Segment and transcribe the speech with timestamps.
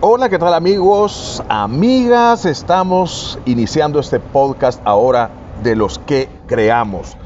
[0.00, 2.46] Hola, ¿qué tal amigos, amigas?
[2.46, 5.30] Estamos iniciando este podcast ahora
[5.62, 7.18] de los que creamos.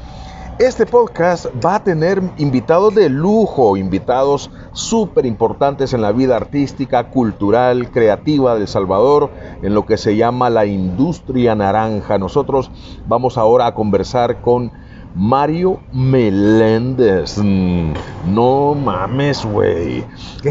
[0.59, 7.09] Este podcast va a tener invitados de lujo, invitados súper importantes en la vida artística,
[7.09, 9.29] cultural, creativa de El Salvador,
[9.61, 12.17] en lo que se llama la industria naranja.
[12.17, 12.69] Nosotros
[13.07, 14.73] vamos ahora a conversar con
[15.15, 17.37] Mario Meléndez.
[17.37, 17.93] Mm,
[18.27, 20.05] no mames, güey.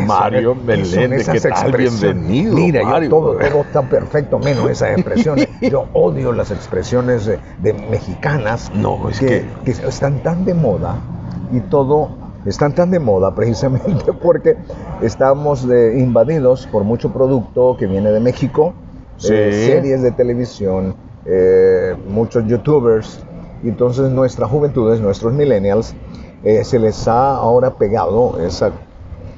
[0.07, 1.73] Mario Meléndez, ¿qué tal?
[1.73, 2.55] Bienvenido.
[2.55, 3.11] Mira, Mario.
[3.11, 5.49] Yo todo, está perfecto, menos esas expresiones.
[5.61, 10.97] Yo odio las expresiones de, mexicanas no, es que, están tan de moda
[11.53, 12.11] y todo
[12.45, 14.57] están tan de moda precisamente porque
[15.03, 18.75] estamos invadidos por mucho producto que viene de México,
[19.29, 20.95] eh, series de televisión,
[21.25, 23.23] eh, muchos youtubers,
[23.65, 25.95] entonces nuestras juventudes, nuestros millennials,
[26.45, 28.73] eh, se les ha ahora pegado esa,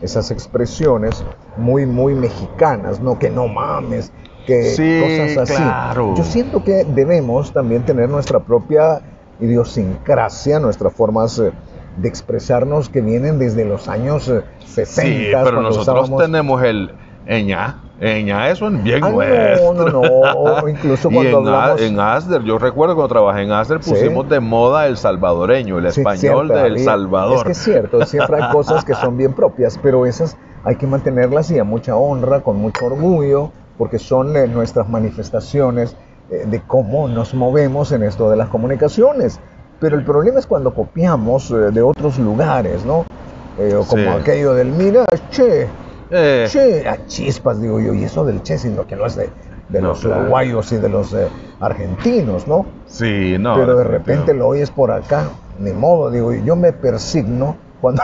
[0.02, 1.24] esas expresiones
[1.56, 3.18] muy, muy mexicanas, ¿no?
[3.18, 4.12] Que no mames,
[4.46, 6.14] que cosas así.
[6.16, 9.00] Yo siento que debemos también tener nuestra propia
[9.40, 11.52] idiosincrasia, nuestras formas eh,
[11.96, 14.30] de expresarnos que vienen desde los años
[14.66, 14.82] 60.
[14.82, 16.92] Eh, sí, pero nosotros tenemos el
[17.26, 20.68] ña en eso bien ah, No, no, no.
[20.68, 21.80] Incluso cuando en, hablamos...
[21.82, 26.48] en Asder, yo recuerdo cuando trabajé en Asder, pusimos de moda el salvadoreño, el español
[26.48, 27.38] de El Salvador.
[27.38, 30.86] Es que es cierto, siempre hay cosas que son bien propias, pero esas hay que
[30.86, 35.96] mantenerlas y a mucha honra, con mucho orgullo, porque son eh, nuestras manifestaciones
[36.30, 39.40] eh, de cómo nos movemos en esto de las comunicaciones.
[39.78, 43.04] Pero el problema es cuando copiamos eh, de otros lugares, ¿no?
[43.90, 45.68] como aquello del, mira, che,
[46.10, 46.46] eh.
[46.48, 49.30] Che, a chispas, digo yo, y eso del che, sino que no es de,
[49.80, 51.28] los uruguayos y de los eh,
[51.60, 52.66] argentinos, ¿no?
[52.86, 53.54] Sí, no.
[53.54, 58.02] Pero de repente lo oyes por acá, ni modo, digo, yo me persigno cuando,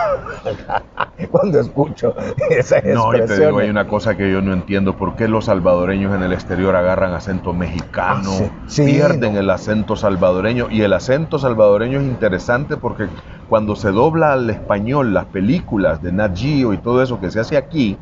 [1.31, 2.15] cuando escucho
[2.51, 2.95] esa expresión.
[2.95, 6.15] No, y te digo, hay una cosa que yo no entiendo, ¿por qué los salvadoreños
[6.15, 10.69] en el exterior agarran acento mexicano, ah, pierden el acento salvadoreño?
[10.71, 13.09] Y el acento salvadoreño es interesante porque
[13.49, 17.41] cuando se dobla al español las películas de Nat Geo y todo eso que se
[17.41, 17.99] hace aquí,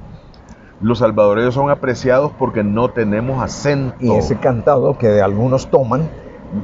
[0.81, 3.97] los salvadoreños son apreciados porque no tenemos acento.
[4.01, 6.09] Y ese cantado que algunos toman,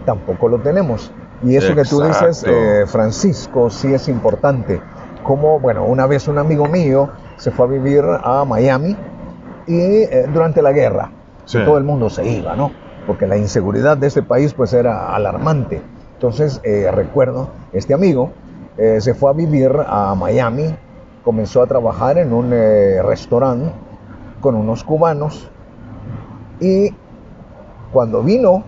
[0.05, 1.13] tampoco lo tenemos.
[1.43, 4.81] Y eso que tú dices, eh, Francisco, sí es importante.
[5.23, 8.97] Como, bueno, una vez un amigo mío se fue a vivir a Miami
[9.67, 11.11] y eh, durante la guerra
[11.53, 12.71] todo el mundo se iba, ¿no?
[13.07, 15.83] Porque la inseguridad de ese país pues era alarmante.
[16.15, 18.31] Entonces eh, recuerdo, este amigo
[18.77, 20.75] eh, se fue a vivir a Miami,
[21.25, 23.73] comenzó a trabajar en un restaurante
[24.41, 25.51] con unos cubanos
[26.61, 26.95] y
[27.93, 28.63] cuando vino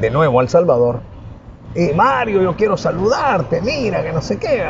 [0.00, 1.00] de nuevo a El Salvador,
[1.74, 4.62] y Mario, yo quiero saludarte, mira, que no sé qué,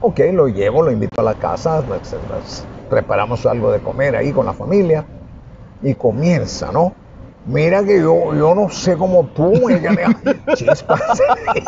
[0.00, 4.32] ok, lo llevo, lo invito a la casa, pues, pues, preparamos algo de comer ahí
[4.32, 5.04] con la familia
[5.82, 6.92] y comienza, ¿no?
[7.46, 9.52] Mira que yo, yo no sé cómo tú,
[10.54, 11.22] chispas,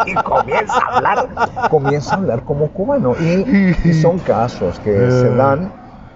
[0.06, 1.28] y comienza a hablar,
[1.71, 3.15] comienza a hablar como cubano.
[3.15, 5.72] Y, son casos que se dan,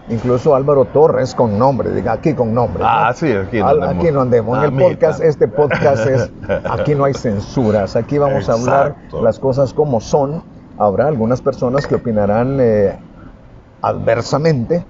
[0.08, 2.82] incluso Álvaro Torres con nombre, diga aquí con nombre.
[2.84, 3.96] Ah, sí, aquí no andemos.
[3.96, 4.58] Aquí no andemos.
[4.58, 6.32] En el podcast, este podcast es,
[6.68, 10.42] aquí no hay censuras, aquí vamos a hablar las cosas como son.
[10.78, 12.98] Habrá algunas personas que opinarán eh,
[13.82, 14.84] adversamente,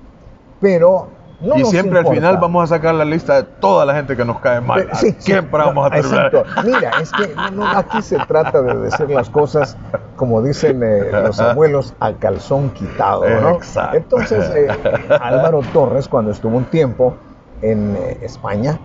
[0.60, 1.08] pero
[1.56, 4.38] y siempre al final vamos a sacar la lista de toda la gente que nos
[4.38, 4.88] cae mal.
[5.18, 6.44] siempre vamos a terminar.
[6.64, 7.34] Mira, es que
[7.74, 9.76] aquí se trata de decir las cosas,
[10.16, 13.24] como dicen eh, los abuelos, a calzón quitado.
[13.28, 13.58] ¿no?
[13.92, 14.68] Entonces, eh,
[15.20, 17.16] Álvaro Torres, cuando estuvo un tiempo
[17.60, 18.78] en eh, España,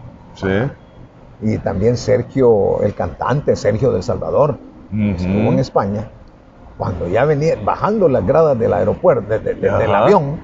[1.41, 4.57] y también Sergio, el cantante Sergio del Salvador,
[4.91, 6.09] estuvo en España,
[6.77, 10.39] cuando ya venía bajando las gradas del aeropuerto, del avión,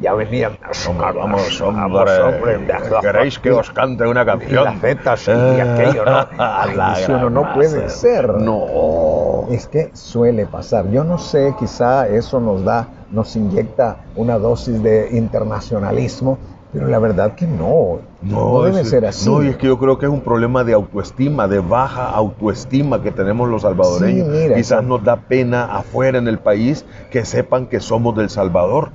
[0.00, 0.58] ya venían.
[0.98, 2.60] Vamos, hombre, hombre,
[3.00, 4.78] ¿Queréis que os cante una canción?
[4.80, 6.26] Y las y, aquello, ¿no?
[6.38, 8.28] Ay, no puede ser.
[8.28, 9.46] No.
[9.50, 10.88] Es que suele pasar.
[10.90, 16.38] Yo no sé, quizá eso nos da, nos inyecta una dosis de internacionalismo,
[16.76, 18.00] pero la verdad que no.
[18.20, 19.28] No, debe ser así.
[19.28, 23.02] No, y es que yo creo que es un problema de autoestima, de baja autoestima
[23.02, 24.28] que tenemos los salvadoreños.
[24.54, 28.90] Quizás nos da pena afuera en el país que sepan que somos del Salvador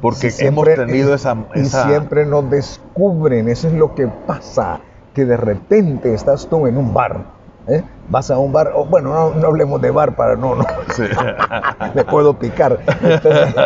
[0.00, 4.80] porque hemos tenido esa, Y siempre nos descubren, eso es lo que pasa,
[5.14, 7.26] que de repente estás tú en un bar,
[7.66, 7.82] ¿eh?
[8.08, 10.64] vas a un bar, bueno, no, hablemos de bar para no, no,
[10.94, 11.04] sí.
[11.94, 12.78] me puedo picar,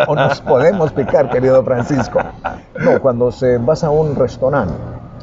[0.06, 2.20] o nos podemos picar, querido Francisco.
[2.78, 4.74] No, cuando se, vas a un restaurante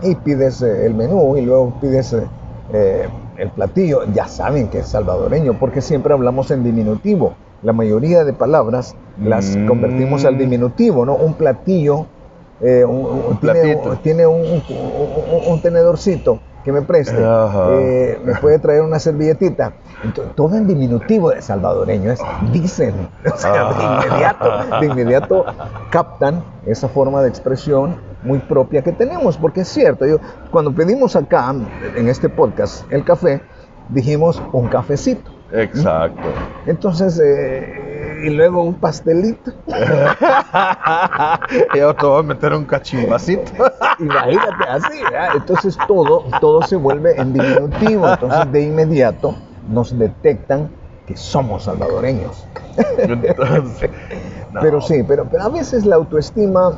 [0.04, 2.16] y pides eh, el menú y luego pides
[2.74, 8.24] eh, el platillo, ya saben que es salvadoreño, porque siempre hablamos en diminutivo la mayoría
[8.24, 10.40] de palabras las convertimos al mm.
[10.40, 11.16] diminutivo, ¿no?
[11.16, 12.08] Un platillo
[12.62, 12.86] eh,
[14.04, 19.74] tiene, un, tenedorcito que me preste, eh, me puede traer una servilletita.
[20.36, 22.19] todo en diminutivo de salvadoreño es
[22.52, 22.94] dicen,
[23.34, 25.46] o sea, de inmediato, de inmediato
[25.90, 30.18] captan esa forma de expresión muy propia que tenemos, porque es cierto, yo,
[30.52, 31.54] cuando pedimos acá
[31.96, 33.42] en este podcast el café,
[33.90, 35.31] dijimos un cafecito.
[35.52, 36.22] Exacto.
[36.66, 37.91] Entonces, eh,
[38.24, 39.52] y luego un pastelito.
[41.74, 43.52] y otro va a meter un cachimbacito.
[44.00, 45.00] Imagínate, así,
[45.36, 48.10] Entonces todo, todo se vuelve en diminutivo.
[48.10, 49.36] Entonces, de inmediato
[49.70, 50.70] nos detectan
[51.06, 52.46] que somos salvadoreños.
[54.62, 56.74] Pero sí, pero, pero a veces la autoestima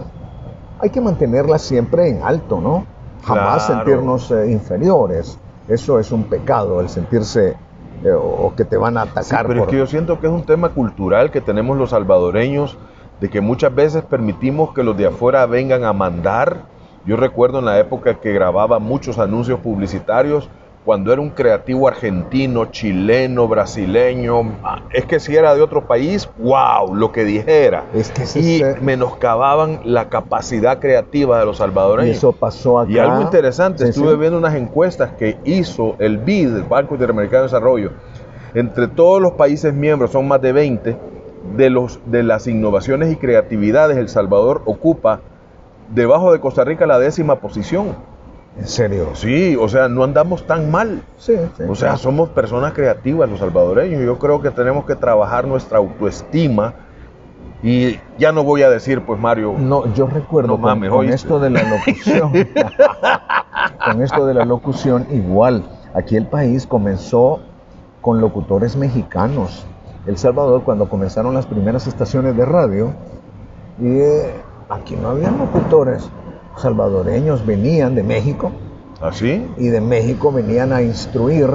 [0.80, 2.86] hay que mantenerla siempre en alto, ¿no?
[3.24, 5.40] Jamás sentirnos eh, inferiores.
[5.68, 7.56] Eso es un pecado, el sentirse
[8.04, 9.48] eh, o que te van a atacar.
[9.48, 12.78] pero es que yo siento que es un tema cultural que tenemos los salvadoreños,
[13.20, 16.66] de que muchas veces permitimos que los de afuera vengan a mandar.
[17.06, 20.50] Yo recuerdo en la época que grababa muchos anuncios publicitarios,
[20.86, 24.58] cuando era un creativo argentino, chileno, brasileño,
[24.92, 27.86] es que si era de otro país, wow, lo que dijera.
[27.94, 32.16] Es que y menoscababan la capacidad creativa de los salvadoreños.
[32.16, 32.92] Y eso pasó acá.
[32.92, 37.48] Y algo interesante, estuve viendo unas encuestas que hizo el BID, el Banco Interamericano de
[37.48, 37.92] Desarrollo,
[38.54, 40.98] entre todos los países miembros, son más de 20,
[41.56, 45.22] de, los, de las innovaciones y creatividades, El Salvador ocupa
[45.94, 47.96] debajo de Costa Rica la décima posición.
[48.58, 49.16] ¿En serio?
[49.16, 51.02] Sí, o sea, no andamos tan mal.
[51.18, 51.64] Sí, sí.
[51.68, 54.02] O sea, somos personas creativas los salvadoreños.
[54.04, 56.74] Yo creo que tenemos que trabajar nuestra autoestima.
[57.64, 59.56] Y ya no voy a decir, pues Mario.
[59.58, 62.32] No, yo recuerdo con, esto de la locución.
[63.86, 65.64] con esto de la locución, igual.
[65.94, 67.40] Aquí el país comenzó
[68.02, 69.66] con locutores mexicanos.
[70.06, 72.94] El Salvador, cuando comenzaron las primeras estaciones de radio,
[73.80, 74.34] y eh,
[74.70, 76.10] aquí no había locutores
[76.58, 78.52] salvadoreños venían de México.
[79.02, 79.46] ¿Así?
[79.50, 81.50] ¿Ah, y de México venían a instruir.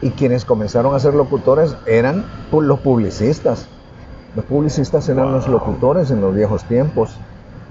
[0.00, 3.68] y quienes comenzaron a ser locutores eran los publicistas.
[4.36, 7.18] Los publicistas eran los locutores en los viejos tiempos,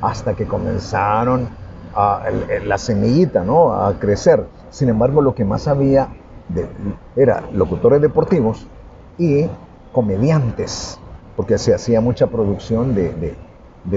[0.01, 1.47] hasta que comenzaron
[1.95, 2.23] a,
[2.65, 3.73] la semillita ¿no?
[3.73, 4.45] a crecer.
[4.71, 6.09] Sin embargo, lo que más había
[6.49, 6.67] de,
[7.15, 8.67] era locutores deportivos
[9.17, 9.45] y
[9.93, 10.99] comediantes,
[11.35, 13.35] porque se hacía mucha producción de, de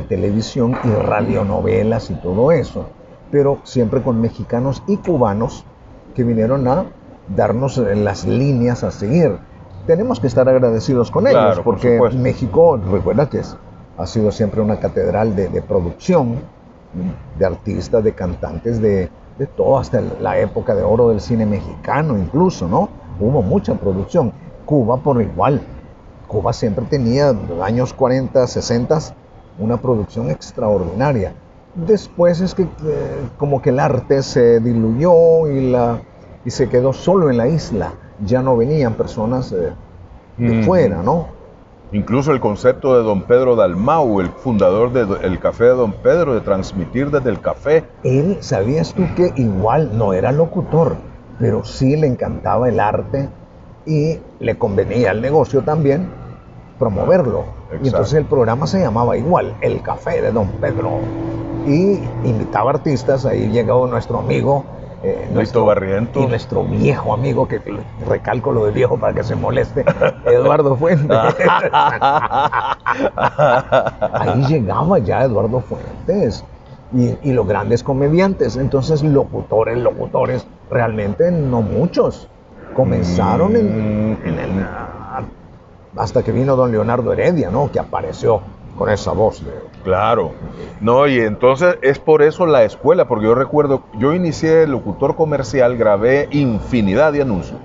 [0.03, 2.87] televisión y radionovelas y todo eso,
[3.31, 5.65] pero siempre con mexicanos y cubanos
[6.15, 6.85] que vinieron a
[7.35, 9.39] darnos las líneas a seguir.
[9.87, 13.57] Tenemos que estar agradecidos con ellos, porque México, recuerda que es,
[13.99, 16.37] ha sido siempre una catedral de, producción,
[17.39, 22.17] de artistas, de cantantes, de, de todo, hasta la época de oro del cine mexicano
[22.17, 22.89] incluso, ¿no?
[23.19, 24.33] Hubo mucha producción.
[24.65, 25.61] Cuba por igual.
[26.29, 28.99] Cuba siempre tenía años 40, 60
[29.61, 31.35] una producción extraordinaria.
[31.75, 32.69] Después es que eh,
[33.39, 36.01] como que el arte se diluyó y, la,
[36.45, 37.93] y se quedó solo en la isla.
[38.25, 39.73] Ya no venían personas eh,
[40.37, 41.29] de fuera, ¿no?
[41.93, 46.41] Incluso el concepto de don Pedro Dalmau, el fundador del Café de don Pedro, de
[46.41, 47.85] transmitir desde el café.
[48.05, 50.97] Él, ¿sabías tú que igual no era locutor,
[51.41, 53.29] pero sí le encantaba el arte
[53.87, 56.20] y le convenía al negocio también
[56.81, 57.45] promoverlo?
[57.81, 60.99] Y entonces el programa se llamaba igual, El Café de Don Pedro.
[61.67, 64.65] Y invitaba artistas, ahí llegó nuestro amigo.
[65.03, 66.21] Eh, nuestro Barriento.
[66.21, 67.61] Y nuestro viejo amigo, que
[68.07, 69.85] recalco lo de viejo para que se moleste,
[70.27, 71.09] Eduardo Fuentes.
[74.13, 76.45] ahí llegaba ya Eduardo Fuentes.
[76.93, 78.57] Y, los grandes comediantes.
[78.57, 82.29] Entonces, locutores, locutores, realmente no muchos.
[82.75, 84.51] Comenzaron en, en el
[85.97, 87.71] hasta que vino don Leonardo Heredia, ¿no?
[87.71, 88.43] Que apareció
[88.77, 89.43] con esa voz.
[89.85, 90.33] Claro.
[90.81, 95.17] No, y entonces es por eso la escuela, porque yo recuerdo, yo inicié el locutor
[95.17, 97.59] comercial, grabé infinidad de anuncios.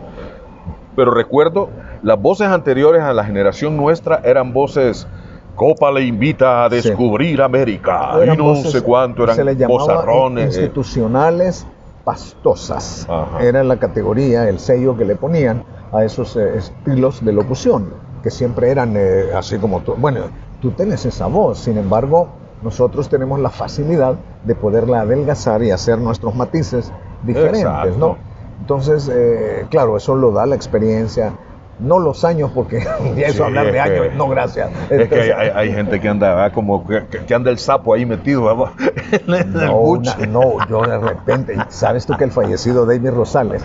[0.96, 1.70] Pero recuerdo,
[2.04, 5.08] las voces anteriores a la generación nuestra eran voces
[5.56, 8.12] Copa le invita a descubrir América.
[8.26, 10.44] y no sé cuánto eran se le bozarrones.
[10.58, 10.62] Eh.
[10.62, 11.66] Institucionales
[12.04, 13.08] pastosas.
[13.40, 18.32] Era la categoría, el sello que le ponían a esos eh, estilos de locución que
[18.32, 19.94] siempre eran eh, así como tú.
[20.00, 20.22] Bueno,
[20.60, 22.30] tú tienes esa voz, sin embargo,
[22.64, 26.92] nosotros tenemos la facilidad de poderla adelgazar y hacer nuestros matices
[27.22, 28.18] diferentes, ¿no?
[28.60, 31.34] Entonces, eh, claro, eso lo da la experiencia,
[31.80, 32.86] no los años, porque
[33.18, 34.70] ya eso hablar de años, no gracias.
[34.90, 38.36] es que hay, gente que anda como que, anda el sapo ahí metido
[39.12, 43.64] en el no, no, yo de repente, ¿sabes tú que el fallecido David Rosales?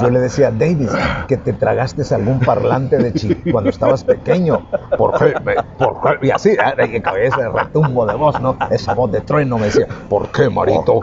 [0.00, 0.88] Yo le decía, David,
[1.26, 4.66] que te tragaste algún parlante de chico cuando estabas pequeño.
[4.96, 5.34] ¿Por qué?
[5.78, 8.56] ¿Por Y así, de cabeza, de retumbo de voz, ¿no?
[8.70, 11.00] Esa voz de trueno me decía, ¿por qué, marito?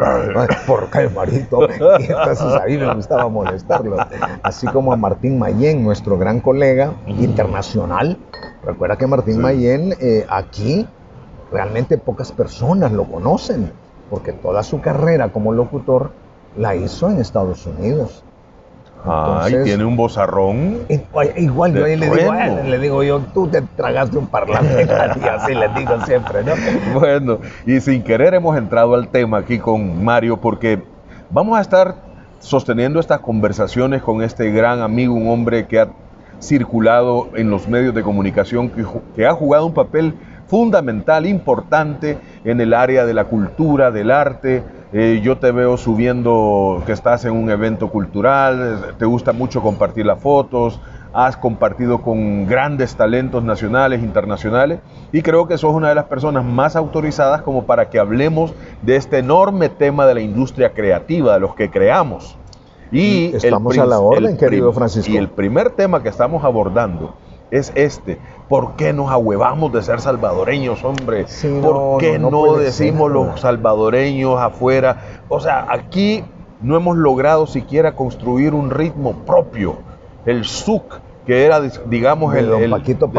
[0.65, 1.67] ¿Por qué, marito?
[1.99, 3.97] Y entonces ahí me gustaba molestarlo.
[4.41, 8.17] Así como a Martín Mayén, nuestro gran colega internacional.
[8.65, 10.87] Recuerda que Martín Mayén eh, aquí
[11.51, 13.71] realmente pocas personas lo conocen,
[14.09, 16.11] porque toda su carrera como locutor
[16.57, 18.23] la hizo en Estados Unidos.
[19.05, 20.85] Ah, y tiene un bozarrón.
[21.35, 24.87] Igual yo ahí le digo, le digo yo, tú te tragaste un parlante,
[25.21, 26.53] y así le digo siempre, ¿no?
[26.97, 30.81] Bueno, y sin querer hemos entrado al tema aquí con Mario, porque
[31.29, 31.95] vamos a estar
[32.39, 35.89] sosteniendo estas conversaciones con este gran amigo, un hombre que ha
[36.43, 38.71] circulado en los medios de comunicación,
[39.15, 40.13] que, ha jugado un papel
[40.47, 44.63] fundamental, importante en el área de la cultura, del arte.
[44.91, 50.05] Eh, yo te veo subiendo que estás en un evento cultural, te gusta mucho compartir
[50.05, 50.79] las fotos,
[51.13, 54.79] has compartido con grandes talentos nacionales, internacionales,
[55.11, 58.95] y creo que sos una de las personas más autorizadas como para que hablemos de
[58.95, 62.37] este enorme tema de la industria creativa, de los que creamos.
[62.93, 65.11] Y estamos a la orden, querido Francisco.
[65.11, 67.15] Y el primer tema que estamos abordando
[67.49, 68.19] es este.
[68.47, 71.25] ¿Por qué nos ahuevamos de ser salvadoreños, hombre?
[71.61, 75.21] ¿Por qué no, decimos los salvadoreños afuera?
[75.27, 76.23] O sea, aquí
[76.61, 79.77] no hemos logrado siquiera construir un ritmo propio.
[80.25, 83.09] El SUC que era, digamos, el, don Paquito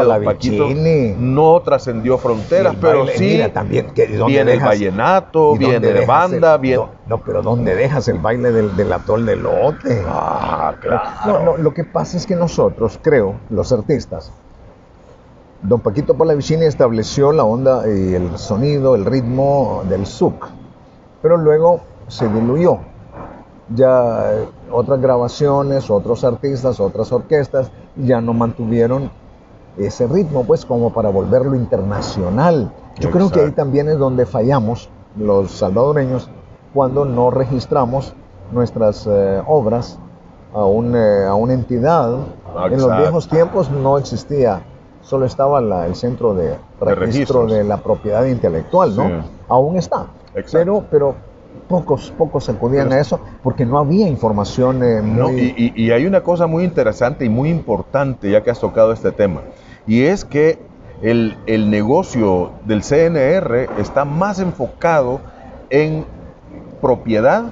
[1.17, 3.87] no trascendió fronteras, pero sí también,
[4.27, 6.83] viene el vallenato, viene banda, viene...
[7.07, 10.03] No, pero ¿dónde dejas el baile del, del atol de lote?
[10.07, 11.03] Ah, claro.
[11.25, 14.31] No, no, lo que pasa es que nosotros, creo, los artistas,
[15.61, 20.47] don Paquito Palavicini estableció la onda y el sonido, el ritmo del SUC,
[21.21, 22.79] pero luego se diluyó.
[23.69, 24.31] Ya
[24.71, 29.09] otras grabaciones, otros artistas, otras orquestas ya no mantuvieron
[29.77, 32.71] ese ritmo, pues como para volverlo internacional.
[32.99, 36.29] Yo creo que ahí también es donde fallamos los salvadoreños
[36.73, 38.13] cuando no registramos
[38.51, 39.99] nuestras eh, obras
[40.53, 42.17] a, eh, a, una entidad.
[42.71, 44.61] En los viejos tiempos no existía,
[45.01, 49.23] solo estaba el centro de registro de, la propiedad intelectual, ¿no?
[49.49, 50.07] Aún está.
[50.51, 51.15] Pero, pero
[51.67, 55.73] pocos, pocos acudían a eso porque no había información eh, muy...
[55.75, 59.41] y, hay una cosa muy interesante y muy importante ya que has tocado este tema,
[59.87, 60.59] y es que
[61.01, 65.21] el, negocio del CNR está más enfocado
[65.69, 66.05] en
[66.81, 67.45] propiedad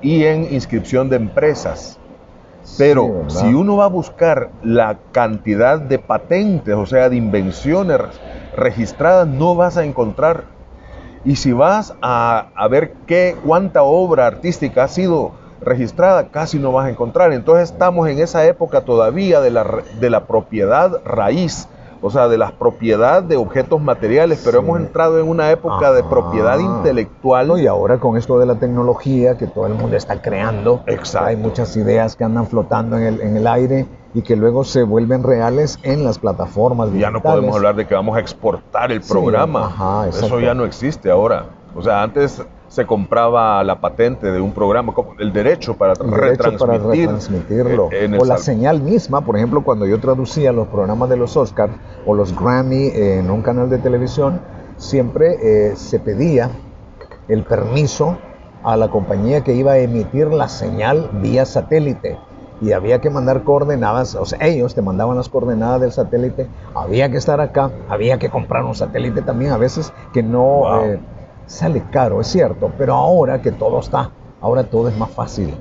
[0.00, 1.98] y en inscripción de empresas.
[2.78, 7.98] Pero si uno va a buscar la cantidad de patentes, o sea, de invenciones
[8.56, 10.44] registradas, no vas a encontrar
[11.24, 16.86] y si vas a, ver qué, cuánta obra artística ha sido registrada, casi no vas
[16.86, 17.32] a encontrar.
[17.32, 21.68] Entonces estamos en esa época todavía de la, de la propiedad raíz,
[22.02, 26.02] o sea, de la propiedad de objetos materiales, pero hemos entrado en una época de
[26.02, 27.58] propiedad intelectual.
[27.58, 30.82] y ahora con esto de la tecnología que todo el mundo está creando,
[31.20, 34.82] hay muchas ideas que andan flotando en el, en el aire y que luego se
[34.82, 39.00] vuelven reales en las plataformas Ya no podemos hablar de que vamos a exportar el
[39.00, 40.06] programa.
[40.08, 41.46] Eso ya no existe ahora.
[41.74, 47.90] O sea, antes se compraba la patente de un programa, el derecho para, retransmitirlo.
[48.18, 51.74] o la señal misma, por ejemplo, cuando yo traducía los programas de los Oscars
[52.06, 54.40] o los Grammy en un canal de televisión,
[54.78, 56.50] siempre eh, se pedía
[57.28, 58.16] el permiso
[58.64, 62.16] a la compañía que iba a emitir la señal vía satélite
[62.62, 67.10] y había que mandar coordenadas, o sea, ellos te mandaban las coordenadas del satélite, había
[67.10, 71.00] que estar acá, había que comprar un satélite también, a veces que no eh,
[71.52, 75.54] sale caro, es cierto, pero ahora que todo está, ahora todo es más fácil.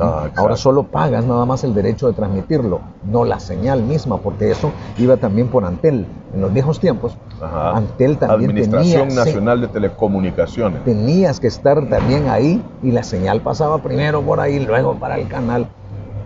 [0.00, 4.50] Ah, ahora solo pagas nada más el derecho de transmitirlo, no la señal misma, porque
[4.50, 6.06] eso iba también por Antel.
[6.32, 10.84] En los viejos tiempos, Antel también Administración Nacional de Telecomunicaciones.
[10.84, 15.26] Tenías que estar también ahí y la señal pasaba primero por ahí, luego para el
[15.26, 15.66] canal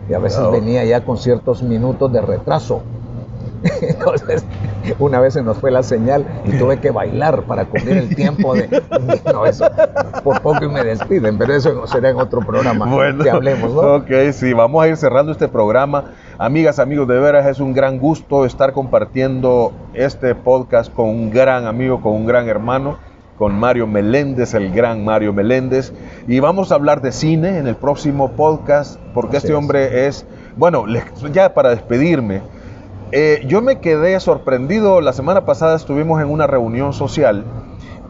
[0.09, 2.83] y a veces venía ya con ciertos minutos de retraso.
[3.83, 4.45] Entonces,
[4.99, 8.55] una vez se nos fue la señal y tuve que bailar para cubrir el tiempo
[8.55, 8.83] de...
[9.33, 9.67] No, eso,
[10.23, 13.95] por poco y me despiden, pero eso será en otro programa bueno, que hablemos, ¿no?
[13.97, 16.13] Ok, sí, vamos a ir cerrando este programa.
[16.39, 21.67] Amigas, amigos, de veras es un gran gusto estar compartiendo este podcast con un gran
[21.67, 22.99] amigo, con un gran hermano.
[23.39, 25.93] con Mario Meléndez, el gran Mario Meléndez.
[26.29, 30.27] Y vamos a hablar de cine en el próximo podcast, porque este hombre es,
[30.57, 30.85] bueno,
[31.33, 32.43] ya para despedirme,
[33.13, 37.45] eh, yo me quedé sorprendido, la semana pasada estuvimos en una reunión social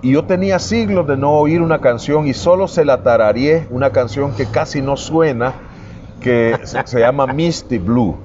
[0.00, 3.90] y yo tenía siglos de no oír una canción y solo se la tarareé, una
[3.90, 5.54] canción que casi no suena,
[6.20, 8.16] que se llama Misty Blue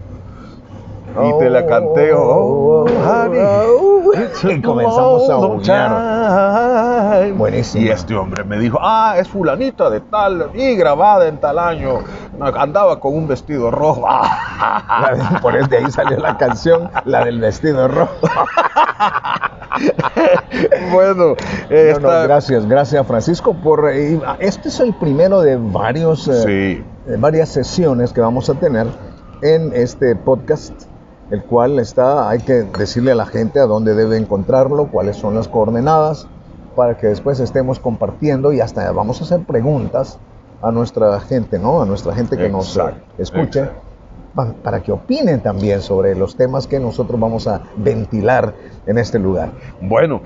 [1.23, 2.85] y te la canté, oh,
[4.43, 7.33] y comenzamos a aullar.
[7.33, 7.85] Buenísimo.
[7.85, 11.99] Y este hombre me dijo, ah, es fulanita de tal, y grabada en tal año,
[12.39, 14.07] andaba con un vestido rojo.
[15.41, 18.13] Por eso de ahí salió la canción, la del vestido rojo.
[20.91, 21.35] bueno,
[21.69, 26.83] gracias, gracias Francisco por eh, este es el primero de varios eh,
[27.19, 28.87] varias sesiones que vamos a tener
[29.41, 30.73] en este podcast
[31.29, 35.35] el cual está, hay que decirle a la gente a dónde debe encontrarlo, cuáles son
[35.35, 36.27] las coordenadas,
[36.75, 40.19] para que después estemos compartiendo y hasta vamos a hacer preguntas
[40.61, 41.81] a nuestra gente, ¿no?
[41.81, 42.79] A nuestra gente que nos
[43.17, 43.69] escuche,
[44.63, 48.53] para que opinen también sobre los temas que nosotros vamos a ventilar
[48.85, 49.51] en este lugar.
[49.81, 50.21] Bueno,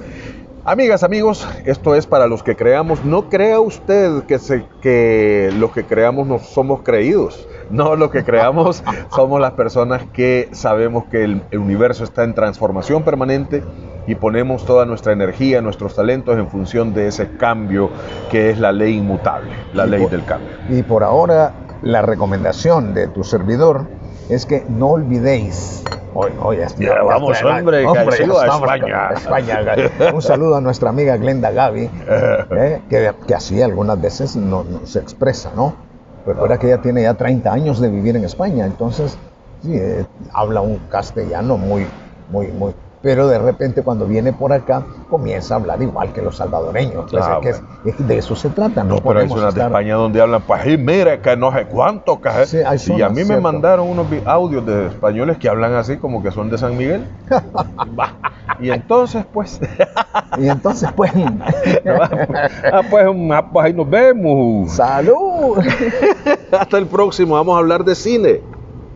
[0.63, 3.03] Amigas, amigos, esto es para los que creamos.
[3.03, 7.48] No crea usted que, se, que los que creamos no somos creídos.
[7.72, 13.01] No, lo que creamos somos las personas que sabemos que el, universo está en transformación
[13.01, 13.63] permanente
[14.06, 17.89] y ponemos toda nuestra energía, nuestros talentos en función de ese cambio
[18.30, 20.50] que es la ley inmutable, la ley del cambio.
[20.70, 23.88] Y por ahora, la recomendación de tu servidor
[24.30, 25.84] es que no olvidéis
[27.06, 29.75] vamos, hombre, a España.
[30.13, 35.00] Un saludo a nuestra amiga Glenda Gaby, eh, que, que, así algunas veces no, se
[35.00, 35.75] expresa, ¿no?
[36.25, 39.18] Recuerda que ella tiene ya 30 años de vivir en España, entonces
[39.63, 41.88] sí, eh, habla un castellano muy,
[42.30, 46.38] muy, muy, pero de repente cuando viene por acá comienza a hablar igual que los
[46.38, 47.10] salvadoreños.
[47.10, 47.39] Pues, ah,
[47.98, 48.84] de eso se trata.
[48.84, 52.20] No, pero hay zonas de España donde hablan, pues mira, que no sé cuánto.
[52.22, 52.29] Que...
[52.98, 56.50] y a mí me mandaron unos audios de españoles que hablan así como que son
[56.50, 57.08] de San Miguel.
[58.60, 59.60] y entonces, pues...
[60.38, 61.12] y entonces, pues...
[61.91, 64.72] ah, pues, ah, pues ahí nos vemos.
[64.72, 65.58] Salud.
[66.51, 68.61] Hasta el próximo, vamos a hablar de cine.